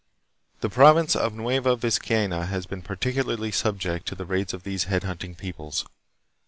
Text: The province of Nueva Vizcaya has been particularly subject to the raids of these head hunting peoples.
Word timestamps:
The 0.61 0.69
province 0.71 1.15
of 1.15 1.35
Nueva 1.35 1.75
Vizcaya 1.75 2.47
has 2.47 2.65
been 2.65 2.81
particularly 2.81 3.51
subject 3.51 4.07
to 4.07 4.15
the 4.15 4.25
raids 4.25 4.51
of 4.51 4.63
these 4.63 4.85
head 4.85 5.03
hunting 5.03 5.35
peoples. 5.35 5.85